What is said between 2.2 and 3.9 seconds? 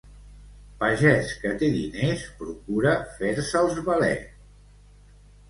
procura fer-se'ls